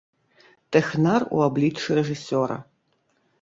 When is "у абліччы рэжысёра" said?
1.35-2.57